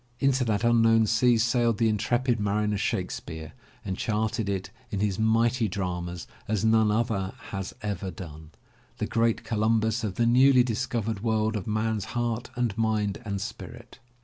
into 0.19 0.43
that 0.43 0.63
unknown 0.63 1.05
sea 1.05 1.37
sailed 1.37 1.77
the 1.77 1.87
intrepid 1.87 2.39
mariner 2.39 2.75
Shakespeare 2.75 3.53
and 3.85 3.95
charted 3.99 4.49
it 4.49 4.71
in 4.89 4.99
his 4.99 5.19
mighty 5.19 5.67
dramas 5.67 6.25
as 6.47 6.65
none 6.65 6.89
other 6.89 7.33
has 7.51 7.75
ever 7.83 8.09
done, 8.09 8.49
the 8.97 9.05
great 9.05 9.43
Columbus 9.43 10.03
of 10.03 10.15
the 10.15 10.25
newly 10.25 10.63
discovered 10.63 11.19
world 11.23 11.55
of 11.55 11.67
man's 11.67 12.05
heart 12.17 12.49
and 12.55 12.75
mind 12.75 13.21
and 13.25 13.39
spirit. 13.39 13.99